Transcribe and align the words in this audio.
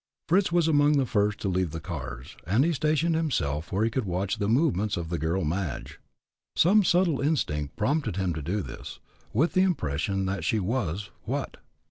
Fritz 0.27 0.51
was 0.51 0.67
among 0.67 0.93
the 0.93 1.05
first 1.05 1.39
to 1.41 1.47
leave 1.47 1.69
the 1.69 1.79
cars, 1.79 2.35
and 2.47 2.65
he 2.65 2.73
stationed 2.73 3.13
himself 3.13 3.71
where 3.71 3.83
he 3.83 3.91
could 3.91 4.05
watch 4.07 4.39
the 4.39 4.49
movements 4.49 4.97
of 4.97 5.09
the 5.09 5.19
girl, 5.19 5.43
Madge. 5.45 5.99
Some 6.55 6.83
subtle 6.83 7.21
instinct 7.21 7.75
prompted 7.75 8.15
him 8.15 8.33
to 8.33 8.41
do 8.41 8.63
this, 8.63 8.97
with 9.31 9.53
the 9.53 9.61
impression 9.61 10.25
that 10.25 10.43
she 10.43 10.57
was 10.59 11.11
what? 11.25 11.57